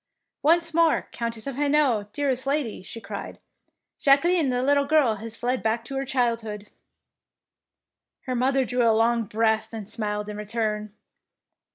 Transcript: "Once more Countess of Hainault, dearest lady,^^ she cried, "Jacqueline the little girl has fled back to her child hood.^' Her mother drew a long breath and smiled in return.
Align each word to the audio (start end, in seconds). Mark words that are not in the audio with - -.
"Once 0.51 0.73
more 0.73 1.07
Countess 1.11 1.45
of 1.45 1.55
Hainault, 1.57 2.09
dearest 2.11 2.47
lady,^^ 2.47 2.83
she 2.83 2.99
cried, 2.99 3.37
"Jacqueline 3.99 4.49
the 4.49 4.63
little 4.63 4.85
girl 4.85 5.17
has 5.17 5.37
fled 5.37 5.61
back 5.61 5.85
to 5.85 5.95
her 5.95 6.05
child 6.05 6.41
hood.^' 6.41 6.69
Her 8.21 8.33
mother 8.33 8.65
drew 8.65 8.81
a 8.81 8.93
long 8.97 9.25
breath 9.25 9.71
and 9.73 9.87
smiled 9.87 10.27
in 10.27 10.37
return. 10.37 10.91